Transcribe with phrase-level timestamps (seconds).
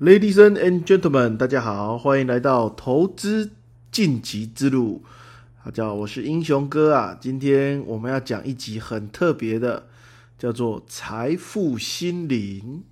[0.00, 3.50] Ladies and gentlemen，大家好，欢迎来到投资
[3.90, 5.02] 晋级之路。
[5.64, 7.18] 大家好，我是英雄哥啊。
[7.20, 9.88] 今天我们要讲一集很特别的，
[10.38, 12.84] 叫做财富心灵。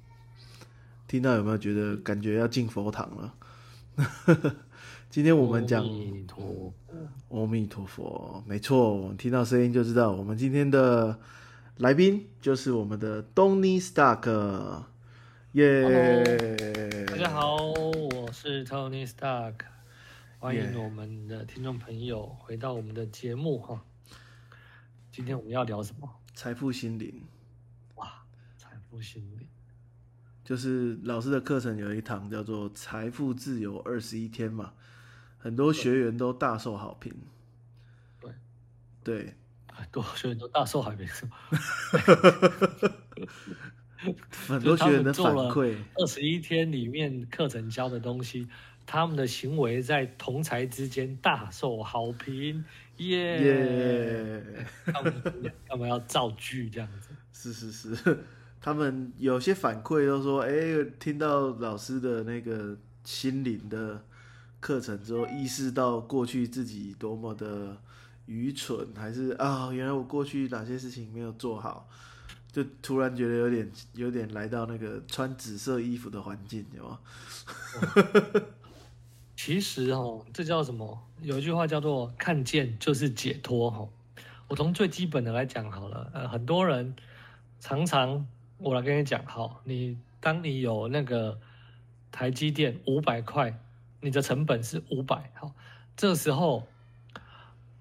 [1.06, 3.34] 听到有没有觉得感觉要进佛堂了？
[5.08, 11.16] 今天我们讲阿弥陀佛，没错，听到声音就知道我们今天的
[11.76, 14.82] 来宾就是我们的东尼 Stark，
[15.52, 17.06] 耶！
[17.06, 19.54] 大家好，我是 Tony Stark，
[20.38, 23.82] 欢迎我们的听众朋友回到我们的节目哈。
[25.10, 26.08] 今天我们要聊什么？
[26.34, 27.24] 财富心灵
[27.94, 28.24] 哇，
[28.58, 29.48] 财富心灵。
[30.44, 34.74] 就是老师的课程有一堂叫做“财富自由二十一天”嘛，
[35.38, 37.12] 很多学员都大受好评。
[38.20, 38.30] 对
[39.02, 39.34] 对，
[39.72, 41.08] 很多学员都大受海绵，
[44.46, 48.48] 很多学员的反馈，二十一天里面课程教的东西，
[48.84, 52.64] 他们的行为在同才之间大受好评，
[52.98, 54.42] 耶、耶！
[54.86, 55.12] 他们
[55.68, 57.10] 干嘛要造句这样子？
[57.32, 58.18] 是是是，
[58.60, 60.50] 他们有些反馈都说，哎、
[60.98, 64.02] 听到老师的那个心灵的
[64.58, 67.76] 课程之后，意识到过去自己多么的
[68.24, 71.88] 愚蠢，还是啊、原来我过去哪些事情没有做好，
[72.56, 76.98] 就突然觉得有点有点来到那个穿紫色衣服的环境，有吗？
[79.36, 81.06] 其实哦，这叫什么？
[81.20, 83.86] 有一句话叫做“看见就是解脱”哈。
[84.48, 86.96] 我从最基本的来讲好了，呃，很多人
[87.60, 91.38] 常常我来跟你讲，哈，你当你有那个
[92.10, 93.60] 台积电五百块，
[94.00, 95.52] 你的成本是五百，好，
[95.94, 96.66] 这时候，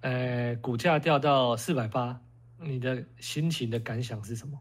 [0.02, 2.20] 呃，股价掉到四百八，
[2.60, 4.60] 你的心情的感想是什么？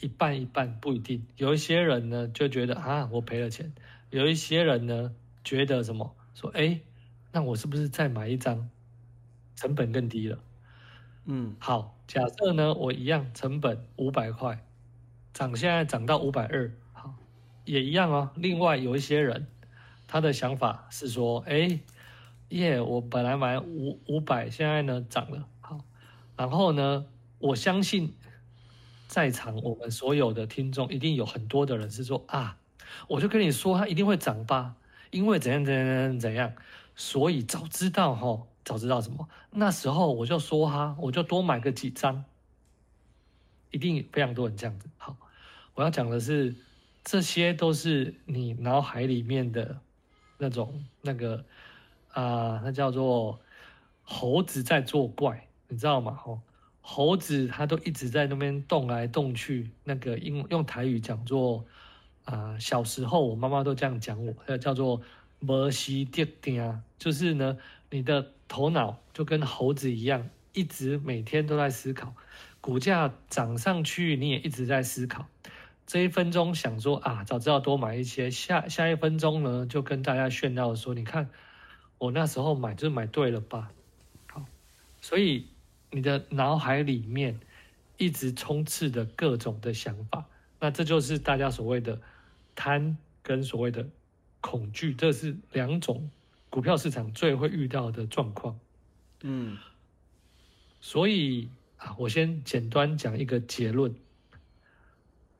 [0.00, 3.72] 一半一半不一定，有一些人呢就觉得啊，我赔了钱，
[4.10, 6.14] 有一些人呢觉得什么？
[6.34, 6.80] 说哎，
[7.30, 8.68] 那我是不是再买一张，
[9.54, 10.38] 成本更低了？
[11.24, 14.64] 嗯好，假设呢，我一样成本五百块，
[15.32, 17.14] 涨现在涨到五百二，好，
[17.64, 18.30] 也一样哦。
[18.34, 19.46] 另外有一些人，
[20.08, 21.78] 他的想法是说，哎，
[22.48, 25.61] 耶，我本来买五五百，现在呢涨了，好，
[26.42, 27.06] 然后呢，
[27.38, 28.16] 我相信
[29.06, 32.58] 在场我们所有的听众，一定有很多的人是说啊，
[33.06, 34.74] 我就跟你说，它一定会涨吧，
[35.12, 36.52] 因为怎样怎样怎样怎样，
[36.96, 39.28] 所以早知道哈、早知道什么？
[39.52, 42.24] 那时候我就说哈，我就多买个几张，
[43.70, 44.90] 一定非常多人这样子。
[44.96, 45.16] 好，
[45.74, 46.56] 我要讲的是，
[47.04, 49.78] 这些都是你脑海里面的
[50.38, 51.44] 那种那个
[52.08, 53.38] 啊、那叫做
[54.02, 56.12] 猴子在作怪，你知道吗？
[56.12, 56.38] 吼，
[56.82, 61.64] 猴子它都一直在那边动来动去，那个用用台语讲做
[62.26, 65.00] 啊、小时候我妈妈都这样讲我，呃，叫做
[65.40, 67.56] “摩西跌定”，就是呢，
[67.88, 72.14] 你的头脑就跟猴子一样，一直每天都在思考，
[72.60, 75.26] 股价涨上去你也一直在思考。
[75.86, 81.30] 这一分钟想说啊，早知道多买一些，下下一分钟呢就跟大家炫耀说，你看
[81.96, 83.70] 我那时候买就买对了吧？
[84.28, 84.44] 好，
[85.00, 85.48] 所以
[85.92, 87.38] 你的脑海里面
[87.98, 90.26] 一直充斥着各种的想法，
[90.58, 92.00] 那这就是大家所谓的
[92.56, 93.86] 贪跟所谓的
[94.40, 96.10] 恐惧，这是两种
[96.50, 98.58] 股票市场最会遇到的状况。
[99.20, 99.56] 嗯
[100.80, 103.94] 所以啊，我先简单讲一个结论。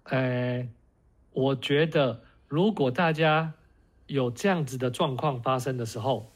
[0.04, 0.68] 呃，
[1.32, 3.54] 我觉得如果大家
[4.06, 6.30] 有这样子的状况发生的时候，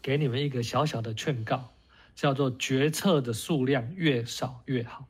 [0.00, 1.73] 给你们一个小小的劝告，
[2.14, 5.06] 叫做决策的数量越少越好。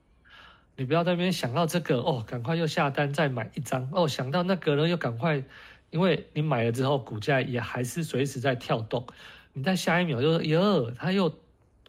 [0.76, 5.44] 你不要在那边想到这个哦，赶快又下单再买一张哦，想到那个呢又赶快，
[5.90, 9.06] 因为你买了之后股价也还是随时在跳动，
[9.52, 11.32] 你在下一秒就说哟，它又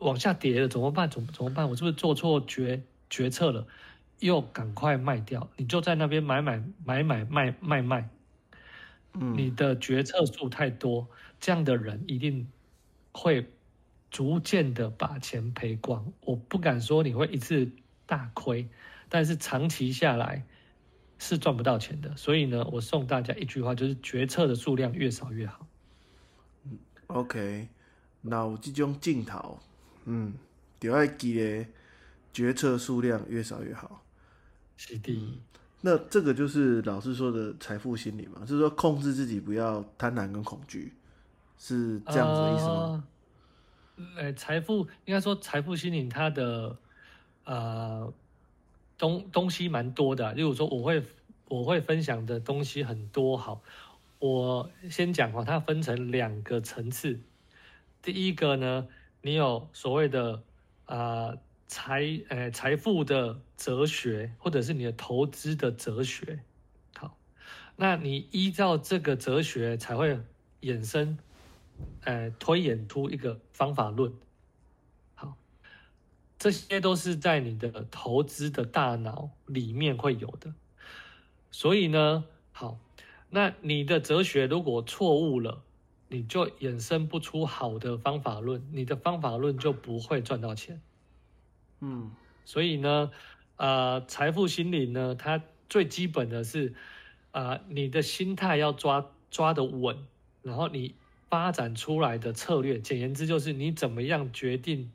[0.02, 1.10] 往下跌了，怎么办？
[1.10, 1.68] 怎么怎么办？
[1.68, 3.66] 我是不是做错决决策了？
[4.20, 8.10] 又赶快卖掉，你就在那边买买买买卖卖卖，
[9.14, 11.08] 嗯，你的决策数太多，
[11.40, 12.48] 这样的人一定
[13.12, 13.50] 会
[14.16, 16.14] 逐渐的把钱赔光。
[16.22, 17.70] 我不敢说你会一次
[18.06, 18.66] 大亏，
[19.10, 20.42] 但是长期下来
[21.20, 22.16] 是赚不到钱的。
[22.16, 25.68] 所以呢，我送大家一句话，就是决策的数量越少越好。
[27.08, 27.68] OK，
[28.22, 29.60] 那有这种镜头，
[30.06, 30.34] 嗯，
[30.80, 31.68] 就要记得
[32.32, 34.02] 决策数量越少越好。
[34.78, 35.42] 是的，
[35.82, 40.94] 那这个就是老师说的财富心理嘛，就是说控制自己不要贪婪跟恐惧，
[41.58, 42.74] 是这样子的意思吗？
[42.74, 43.04] 呃，
[44.16, 46.78] 呃财富应该说财富心灵它的
[47.44, 48.14] 呃
[48.98, 51.04] 东东西蛮多的、例如说我会
[51.48, 53.62] 我会分享的东西很多，好，
[54.20, 57.20] 我先讲哈，它分成两个层次。
[58.02, 58.88] 第一个呢，
[59.22, 60.42] 你有所谓的
[60.86, 61.36] 啊
[61.68, 66.40] 财呃财富的哲学，或者是你的投资的哲学。
[66.96, 67.18] 好，
[67.76, 70.20] 那你依照这个哲学才会
[70.62, 71.18] 衍生，
[72.02, 74.14] 呃推演出一个方法论。
[75.16, 75.36] 好，
[76.38, 80.54] 这些都是在你的投资的大脑里面会有的。
[81.52, 82.80] 所以呢，好，
[83.30, 85.62] 那你的哲学如果错误了。
[86.08, 90.80] 你就衍生不出好的方法论，你的方法论就不会赚到钱。
[91.80, 92.12] 嗯，
[92.46, 93.10] 所以呢，
[93.58, 96.76] 呃，财富心理呢，它最基本的是，
[97.32, 99.98] 啊，你的心态要抓抓得稳，
[100.44, 100.94] 然后你
[101.30, 104.92] 发展出来的策略，简言之就是你怎么样决定，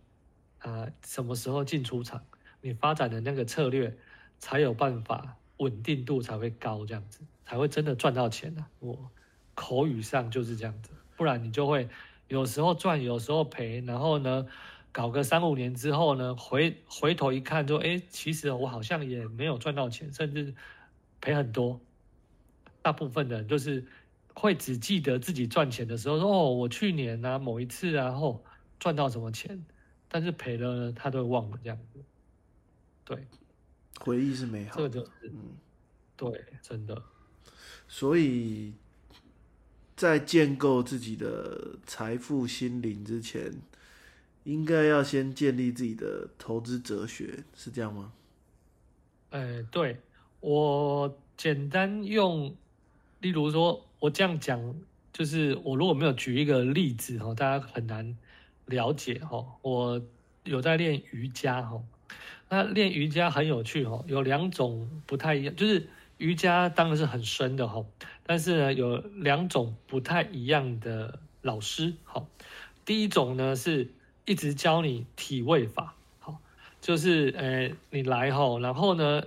[0.58, 2.24] 啊，什么时候进出场，
[2.60, 3.96] 你发展的那个策略
[4.38, 8.64] 才有办法稳定度才会高，这样子才会真的赚到钱的。
[8.78, 9.10] 我
[9.54, 10.90] 口语上就是这样子。
[11.16, 11.88] 不然你就会
[12.28, 14.46] 有时候赚，有时候赔，然后呢，
[14.90, 20.54] 搞个三五年之后呢，回回头一看，就哎，其实我好像也没有赚到钱，甚至
[21.20, 21.78] 赔很多。
[22.80, 23.86] 大部分的人就是
[24.34, 28.44] 会只记得自己赚钱的时候，说哦，我去年啊某一次然后
[28.78, 29.64] 赚到什么钱，
[30.08, 32.00] 但是赔了呢，他都忘了这样子。
[33.04, 33.26] 对，
[34.00, 35.56] 回忆是美好，这个就是嗯，
[36.16, 37.02] 对，真的，
[37.88, 38.74] 所以。
[39.96, 43.52] 在建构自己的财富心灵之前，
[44.44, 48.10] 应该要先建立自己的投资哲学，是这样吗？
[49.28, 50.00] 哎，对
[50.40, 52.56] 我简单用，
[53.20, 54.74] 例如说，我这样讲，
[55.12, 58.16] 就是我如果没有举一个例子哈，大家很难
[58.64, 59.44] 了解哈。
[59.60, 60.02] 我
[60.44, 61.82] 有在练瑜伽哈，
[62.48, 67.84] 那练瑜伽很有趣哈，有两种不太一样，就是瑜伽当然是很深的哈。
[68.24, 72.24] 但是呢，有两种不太一样的老师，哈，
[72.86, 73.92] 第一种呢是
[74.24, 76.38] 一直教你体位法，好，
[76.80, 79.24] 就是呃你来哈，然后呢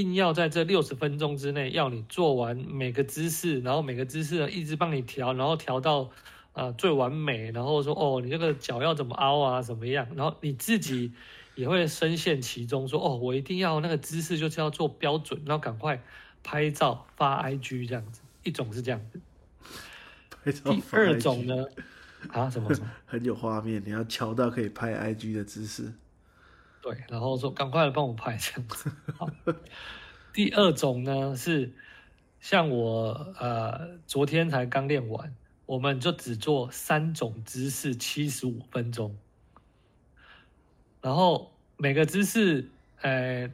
[0.00, 6.10] 硬要在这六十分钟之内要你做完每个姿势，然后每个姿势呢一直帮你调，然后调到
[6.52, 11.12] 啊最完美，然后说哦你这个脚要怎么凹啊怎么样，然后你自己
[11.54, 16.02] 也会深陷其中，说哦我一定要那个姿势就是要做标准，然后赶快
[16.44, 18.20] 拍照发 IG 这样子。
[18.44, 19.20] 一种是这样子，
[20.62, 21.66] 第二种呢，
[22.28, 22.88] 啊什么什么？
[23.04, 25.92] 很有画面，你要敲到可以拍 IG 的姿势，
[26.86, 28.92] 对，然后说赶快来帮我拍这样子。
[30.32, 31.72] 第二种呢是
[32.38, 35.34] 像我呃昨天才刚练完，
[35.66, 39.16] 我们就只做三种姿势，七十五分钟，
[41.00, 43.50] 然后每个姿势呃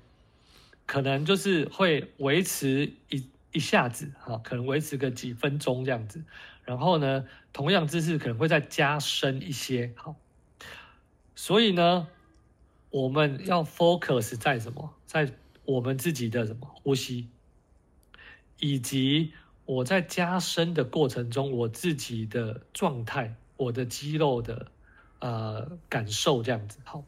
[0.84, 3.26] 可能就是会维持一。
[3.54, 6.24] 一下子哈，可能维持个几分钟这样子，
[6.64, 10.16] 然后呢，同样姿势可能会再加深一些，好，
[11.34, 12.08] 所以呢，
[12.92, 15.32] 我们要 focus 在什么，在
[15.64, 16.70] 我们自己的什么？
[16.84, 17.28] 呼吸，
[18.60, 19.32] 以及
[19.64, 24.70] 我在加深的过程中，我自己的状态，我的肌肉的
[25.18, 27.02] 呃感受这样子，好，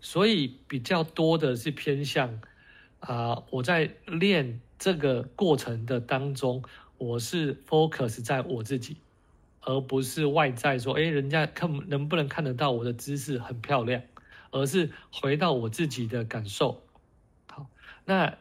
[0.00, 2.42] 所以比较多的是偏向
[2.98, 4.60] 啊，我在练。
[4.82, 6.62] 这个过程的当中，
[6.96, 8.96] 我是 focus 在我自己，
[9.60, 14.02] 而不是外在说，哎，人家看能不能看得到我的姿势很漂亮，
[14.50, 16.82] 而是回到我自己的感受。
[17.48, 17.66] 好，
[18.04, 18.36] 那，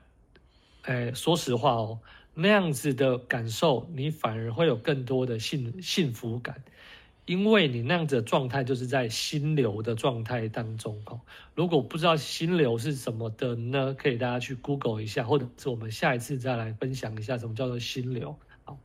[0.83, 1.99] 哎，说实话哦，
[2.33, 6.63] 那样子的感受，你反而会有更多的幸幸福感。
[7.25, 11.21] 因为你那样子的状态就是在心流的状态当中哦。
[11.53, 18.35] 如果不知道心流是什么的呢，可以大家去 Google 一下，或者是我们下一次再来分享一下什么叫做心流。
[18.63, 18.79] 好，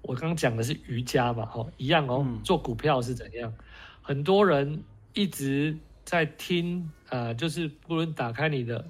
[0.00, 2.26] 我刚刚讲的是瑜伽嘛，哦，一样哦。
[2.42, 3.52] 做股票是怎样？
[4.00, 5.76] 很多人一直
[6.08, 8.82] 在听，呃，就是不论打开你的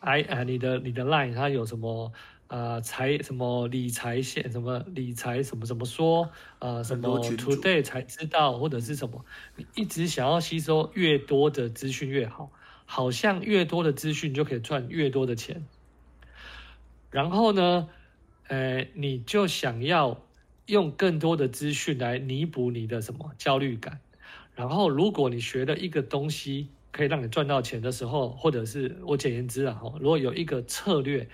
[0.00, 2.12] i 啊，你的你的 line，它有什么？
[2.48, 6.30] 呃，财什么理财线，什么理财什么怎么说？
[6.58, 9.24] 啊，什么 today 才知道，或者是什么？
[9.56, 12.50] 你一直想要吸收越多的资讯越好，
[12.84, 15.66] 好像越多的资讯就可以赚越多的钱。
[17.10, 17.88] 然后呢，
[18.48, 20.22] 呃，你就想要
[20.66, 24.00] 用更多的资讯来弥补你的什么焦虑感。
[24.58, 31.28] 然后，如果你学了一个东西可以让你赚到钱的时候，或者是我简言之啊，如果有一个策略。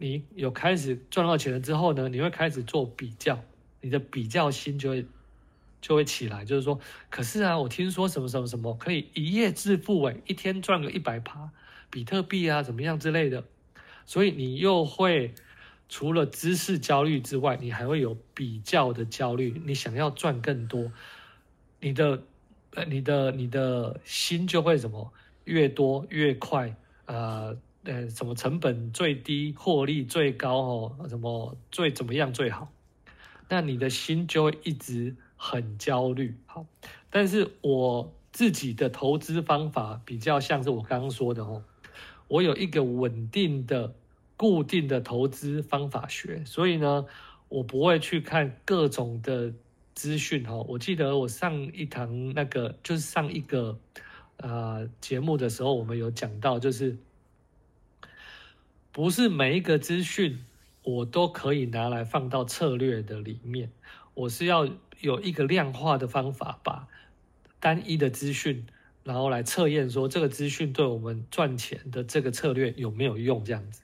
[0.00, 3.42] 你有开始赚到钱了之后呢，你会开始做比较，
[3.80, 5.04] 你的比较心就会
[5.80, 6.78] 就会起来，就是说，
[7.10, 11.50] 可是啊，我听说什么什么什么可以一夜致富诶，一天赚个一百趴，
[11.90, 13.42] 比特币啊怎么样之类的，
[14.06, 15.34] 所以你又会
[15.88, 19.60] 除了知识焦虑之外，你还会有比较的焦虑。
[19.66, 20.92] 你想要赚更多，
[21.80, 22.22] 你的
[22.74, 25.12] 呃，你的你的心就会什么
[25.44, 26.74] 越多越快
[27.06, 32.70] 呃，呃，什么成本最低，获利最高哦，什么最怎么样最好？
[33.48, 36.36] 那你的心就会一直很焦虑。
[36.46, 36.66] 好，
[37.10, 41.62] 但是我自己的投资方法比较像是我刚刚说的哦，
[42.28, 43.94] 我有一个稳定的。
[44.40, 47.04] 固定的投资方法学，所以呢，
[47.48, 49.52] 我不会去看各种的
[49.98, 50.54] 资讯哈。
[50.54, 53.76] 我记得我上一堂那个就是上一个
[54.36, 56.96] 呃节目的时候，我们有讲到，就是
[58.92, 60.38] 不是每一个资讯
[60.84, 63.72] 我都可以拿来放到策略的里面，
[64.14, 64.68] 我是要
[65.00, 66.86] 有一个量化的方法，把
[67.58, 68.64] 单一的资讯，
[69.02, 73.82] 然后来测验说这个资讯对我们赚钱的这个策略有没有用，这样子。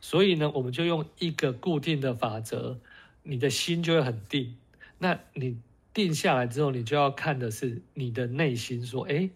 [0.00, 2.78] 所以呢，我们就用一个固定的法则，
[3.22, 4.56] 你的心就会很定。
[5.02, 5.58] 那你
[5.92, 9.28] 定下来之后，你就要看的是你的内心，说：哎，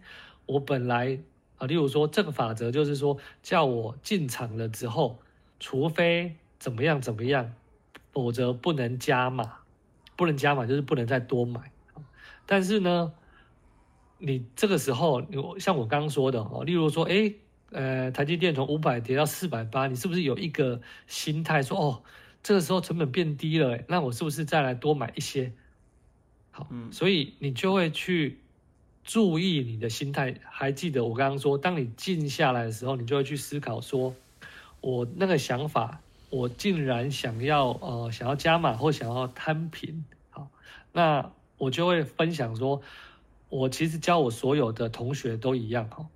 [0.47, 1.19] 我本来
[1.59, 5.19] 啊，例如说这个法则就是说，叫我进场了之后，
[5.59, 7.53] 除非怎么样怎么样，
[8.13, 9.59] 否则不能加码，
[10.15, 11.73] 不能加码就是不能再多买。
[12.47, 13.13] 但是呢，
[14.19, 15.21] 你这个时候，
[15.59, 17.35] 像我刚刚说的哦，例如说，哎。
[17.73, 22.03] 呃，台积电从五百跌到四百八，你是不是有一个心态说，哦，
[22.47, 25.53] 这个时候成本变低了，那我是不是再来多买一些？
[26.53, 28.39] 好，所以你就会去
[29.03, 30.37] 注意你的心态。
[30.45, 34.15] 还记得我刚刚说，当你静下来的时候，你就会去思考说，
[34.81, 36.01] 我那个想法，
[36.31, 40.49] 我竟然想要呃想要加码或想要摊平，好，
[40.93, 42.81] 那我就会分享说，
[43.49, 46.07] 我其实教我所有的同学都一样，哈。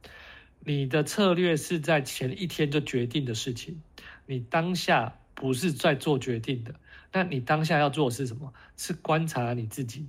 [0.61, 3.83] 你的策略是在前一天就决定的事情，
[4.27, 6.75] 你当下不是在做决定的。
[7.15, 8.53] 那你当下要做的是什么？
[8.77, 10.07] 是观察你自己，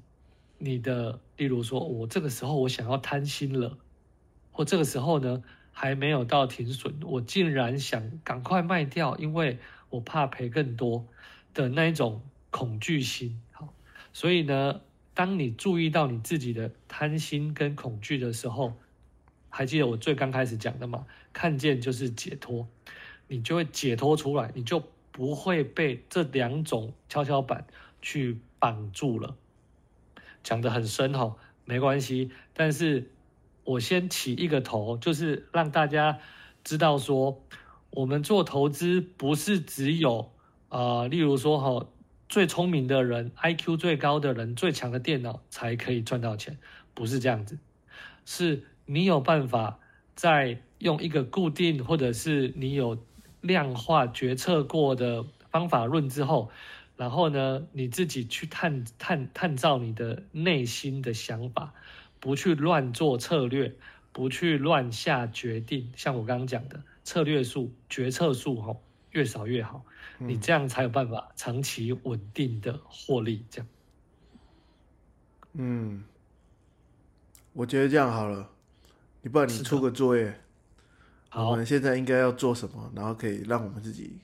[0.57, 3.77] 你的，例如说，我这个时候我想要贪心了，
[4.51, 9.57] 或这个时候呢还没有到停损，我竟然想赶快卖掉，因为
[9.89, 11.07] 我怕赔更多
[11.53, 13.41] 的那一种恐惧心。
[13.53, 13.73] 好，
[14.11, 14.81] 所以呢，
[15.13, 18.73] 当你注意到你自己的贪心跟恐惧的时候，
[19.50, 21.05] 还记得我最刚开始讲的吗？
[21.31, 22.67] 看见就是解脱，
[23.29, 27.65] 你就会解脱出来，你就不会被这两种跷跷板
[28.01, 29.35] 去绑住了。
[30.43, 32.31] 讲的很深哈，没关系。
[32.53, 33.11] 但是
[33.63, 36.19] 我先起一个头，就是让大家
[36.63, 37.43] 知道说，
[37.91, 40.31] 我们做投资不是只有
[40.69, 41.87] 啊，例如说哈，
[42.27, 46.57] 最聪明的人、IQ 最高的人、最强的电脑才可以赚到钱，
[46.93, 47.57] 不是这样子，
[48.25, 48.67] 是。
[48.87, 49.79] 你有办法
[50.15, 52.97] 在用一个固定，或者是你有
[53.41, 56.50] 量化决策过的方法论之后，
[56.95, 61.74] 然后呢，你自己去探探探照你的内心的想法，
[62.19, 63.75] 不去乱做策略，
[64.12, 65.91] 不去乱下决定。
[65.95, 68.81] 像我刚刚讲的，策略数、决策数，吼，
[69.12, 69.83] 越少越好。
[70.19, 73.43] 你这样才有办法长期稳定的获利。
[73.50, 73.67] 这样，
[75.53, 76.03] 嗯，
[77.53, 78.48] 我觉得这样好了。
[79.24, 80.39] 你不然你出个作业，
[81.33, 82.91] 我们现在应该要做什么？
[82.95, 84.19] 然后可以让我们自己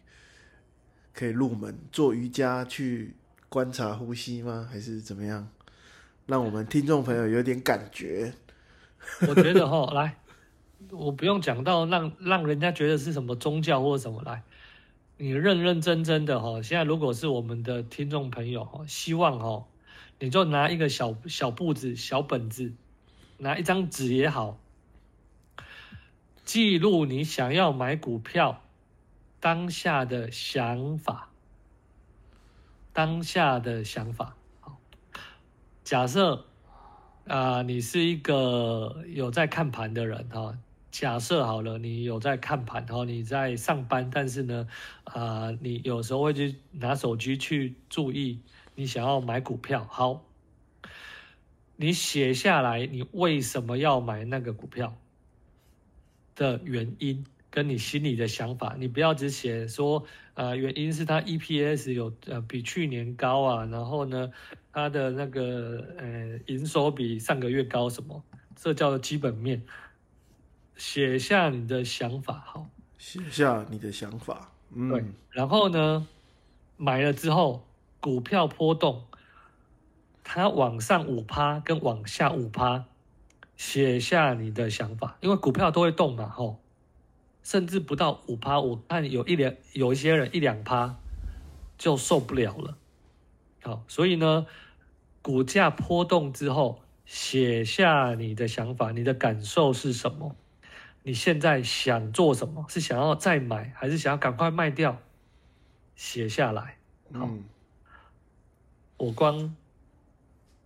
[1.14, 3.16] 可以入门做瑜伽，去
[3.48, 4.68] 观察呼吸吗？
[4.70, 5.48] 还是怎么样？
[6.26, 8.34] 让我们听众朋友有点感觉。
[9.22, 10.18] 我觉得哈，来，
[10.92, 14.44] 我不用讲到让让人家觉得是什么宗教或什么来，
[15.16, 16.62] 你认认真真的哈。
[16.62, 19.66] 现在如果是我们的听众朋友哈，希望哈，
[20.20, 22.74] 你就拿一个小小簿子、小本子，
[23.38, 24.60] 拿一张纸也好。
[26.48, 28.64] 记录你想要买股票
[29.42, 31.30] 当下的想法，
[32.94, 34.38] 当下的想法。
[35.84, 36.46] 假设
[37.28, 40.58] 啊，你是一个有在看盘的人哈。
[40.90, 44.70] 假设好了，你有在看盘，然后你在上班，但是呢，
[45.04, 48.40] 啊，你有时候会去拿手机去注意
[48.74, 49.86] 你想要买股票。
[49.90, 50.24] 好，
[51.76, 54.96] 你写下来，你为什么要买那个股票？
[56.38, 64.32] 的原因跟你心里的想法，你不要只写说，呃，原因是它 EPS 有呃比去年高啊，然后呢，
[64.72, 68.24] 它的那个呃营收比上个月高什么，
[68.56, 69.62] 这叫做基本面。
[70.76, 76.08] 写下你的想法，好，写下你的想法，嗯，对，然后呢，
[76.78, 77.66] 买了之后，
[78.00, 79.04] 股票波动，
[80.24, 82.86] 它往上五趴跟往下五趴。
[83.58, 86.62] 写下你的想法，因为股票都会动嘛，吼，
[87.44, 90.98] 甚至不到五趴，我看有一两有一些人一两趴，
[91.78, 92.78] 就受不了了。
[93.64, 94.46] 好，所以呢，
[95.22, 100.36] 股价波动之后，写下你的想法，你的感受是什么？
[101.04, 102.66] 你现在想做什么？
[102.70, 105.02] 是想要再买，还是想要赶快卖掉？
[105.96, 106.78] 写下来。
[107.12, 107.44] 好，嗯
[108.98, 109.56] 我光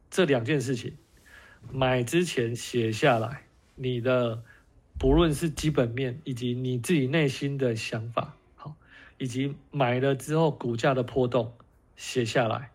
[0.09, 0.95] 这两件事情，
[1.69, 3.43] 买之前写下来，
[3.75, 4.43] 你的
[4.97, 8.75] 不论是基本面以及你自己内心的想法，好，
[9.17, 11.53] 以及买了之后股价的波动
[11.95, 12.71] 写下来。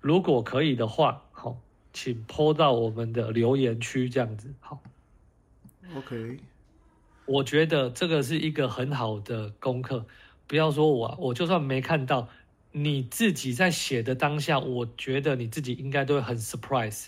[0.00, 1.60] 如果可以的话，好，
[1.92, 4.82] 请抛到我们的留言区，这样子好。
[5.94, 6.38] ，OK，
[7.26, 10.04] 我觉得这个是一个很好的功课。
[10.48, 12.28] 不要说我啊，我就算没看到，
[12.72, 17.06] 你自己在写的当下，我觉得你自己应该都会很 surprise。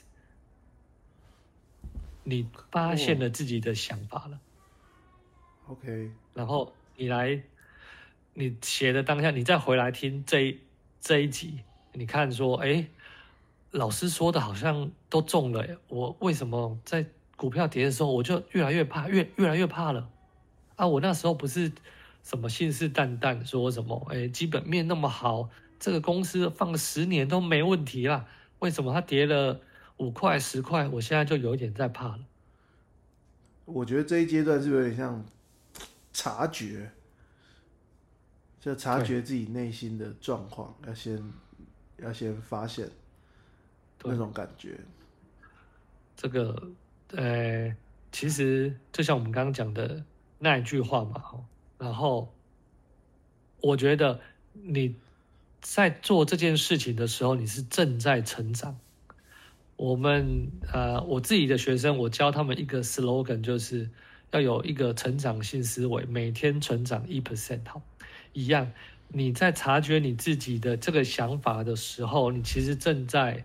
[2.25, 4.41] 你发现了自己的想法了
[5.69, 7.43] ，OK，然后你来，
[8.33, 10.59] 你写的当下，你再回来听这一
[11.01, 11.61] 这一集，
[11.93, 12.87] 你看说，哎，
[13.71, 17.05] 老师说的好像都中了耶，我为什么在
[17.37, 20.09] 股票跌的时候我就越来越怕，越越来越怕了？
[20.77, 21.71] 啊，我那时候不是
[22.23, 28.25] 什么信誓旦旦说什么，哎，基本面那么好，这个公司放了十年都没问题啦，
[28.61, 29.61] 为什么它跌了
[30.05, 32.21] 五块十块，我现在就有一点在怕了？
[33.65, 35.25] 我觉得这一阶段是有点像
[36.13, 36.91] 察觉，
[38.61, 41.33] 就察觉自己内心的状况，要先
[41.97, 42.87] 要先发现
[43.97, 44.79] 对那种感觉。
[46.15, 46.71] 这个，
[47.13, 47.75] 呃，
[48.13, 50.05] 其实就像我们刚刚讲的
[50.39, 51.43] 那一句话嘛，哈，
[51.79, 52.31] 然后
[53.63, 54.21] 我觉得
[54.53, 54.95] 你
[55.63, 58.79] 在做这件事情的时候，你是正在成长。
[59.77, 63.91] 我们呃，我自己的学生，我教他们一个 slogan，就是
[64.31, 67.83] 要有一个成长性思维，每天成长一 percent 好，
[68.33, 68.73] 一样。
[69.09, 73.45] 你在察觉你自己的这个想法的时候，你其实正在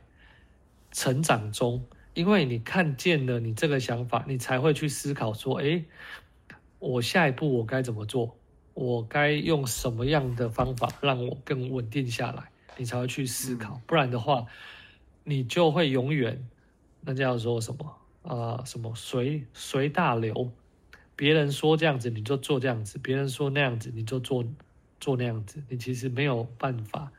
[0.92, 5.86] 成长中，因为你看见了你这个想法，你才会去思考说，诶，
[6.80, 8.36] 我下一步我该怎么做？
[8.74, 12.44] 我该用什么样的方法让我更稳定下来？
[12.78, 14.46] 你才会去思考，不然的话，
[15.30, 16.48] 你就会永远
[17.02, 17.96] 那叫做什么？
[18.22, 20.52] 啊、什么随随大流，
[21.16, 24.46] 别人说这样子你就做这样子，别人说那样子你就做
[25.00, 27.12] 做那样子，你其实没有办法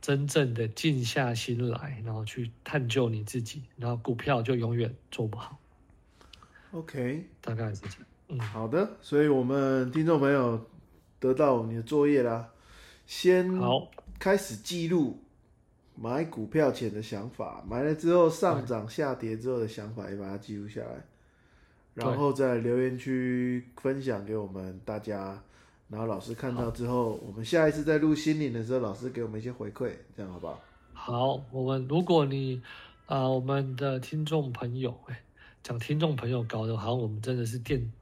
[0.00, 5.58] 真正的静下心来，然后去探究你自己，然后股票就永远做不好
[6.70, 8.06] ，OK，大概是这样。
[8.28, 10.64] 嗯，好的，所以我们听众朋友
[11.18, 12.48] 得到你的作业啦，
[13.06, 15.18] 先好，开始记录
[15.94, 21.04] 买股票前的想法，买了之后上涨下跌之后的想法也把它记录下来，
[21.94, 25.40] 然后在留言区分享给我们大家，
[25.88, 30.60] 然后老师看到之后，我们下一次在录心灵的时候，老师给我们一些回馈，这样好不好？
[30.92, 32.60] 好，我们如果你
[33.06, 35.20] 啊、我们的听众朋友，哎，
[35.62, 37.92] 讲听众朋友搞得好像我们真的是电，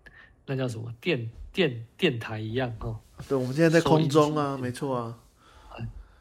[0.46, 2.96] 那叫什么电电电台一样哦，
[3.28, 5.18] 对，我们现在在空中啊，没错啊，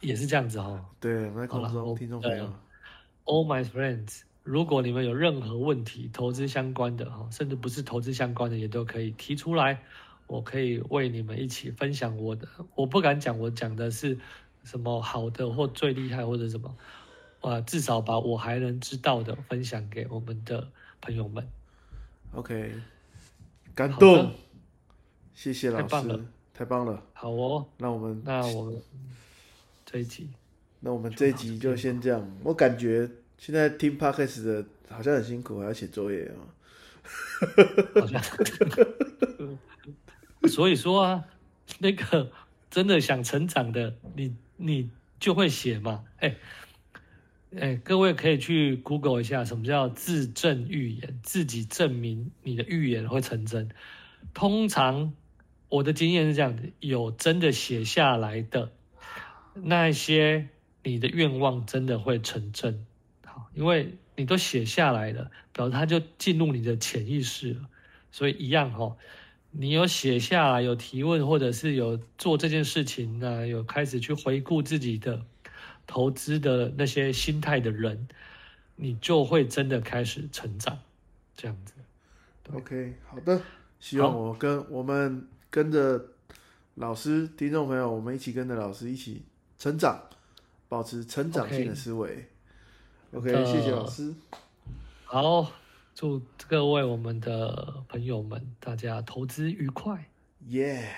[0.01, 0.83] 也是这样子哦。
[0.99, 2.53] 对，我们在空中，好了我听众朋友呃
[3.25, 9.81] ，All my friends，如果你们有任何问题，投资相关的哈，甚至不是投资相关的，也都可以提出来，
[10.27, 12.47] 我可以为你们一起分享我的。
[12.75, 14.17] 我不敢讲我讲的是
[14.63, 16.75] 什么好的或最厉害或者什么，
[17.41, 20.67] 啊，至少把我还能知道的分享给我们的
[20.99, 21.47] 朋友们。
[22.33, 22.73] OK，
[23.75, 24.31] 感好动的，
[25.33, 27.03] 谢谢老师太棒了，太棒了。
[27.13, 28.81] 好哦，那我们那我们
[29.91, 30.30] 这一集
[30.80, 32.38] 那我们这一集就先这样。
[32.43, 36.39] 我感觉现在听 podcast 的好像很辛苦，还要写作业啊。
[37.95, 38.21] 好像，
[40.47, 41.25] 所以说啊，
[41.80, 42.32] 那个
[42.69, 46.06] 真的想成长的，你你就会写嘛。
[46.19, 46.36] 哎
[47.60, 53.69] 哎，各位可以去 Google 一下，什么叫自证预言，自己证明你的预言会成真。
[54.34, 55.13] 通常
[55.67, 58.71] 我的经验是这样子，有真的写下来的
[59.53, 60.49] 那一些，
[60.83, 62.85] 你的愿望真的会成真。
[63.25, 67.69] 好，因为你都写下来了，表示它就进入你的潜意识了。
[68.11, 68.97] 所以一样哈、哦，
[69.51, 75.25] 你有写下来，有提问，或者是有做这件事情呢，有开始去回顾自己的
[75.87, 78.07] 投资的那些心态的人，
[78.75, 80.79] 你就会真的开始成长，
[81.35, 81.73] 这样子。
[82.53, 83.41] OK，好的，
[83.79, 86.05] 希望我跟我们跟着
[86.75, 89.21] 老师、听众朋友，我们一起跟着老师一起
[89.62, 90.10] 成长，
[90.67, 92.26] 保持成长性的思维。
[93.13, 94.12] OK，呃谢谢老师。
[95.06, 95.52] 好，
[95.93, 100.10] 祝各位我们的朋友们，大家投资愉快。
[100.50, 100.89] Yeah，Thank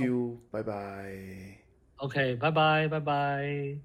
[0.00, 1.58] you，拜拜。
[1.98, 3.78] OK，拜拜，拜拜。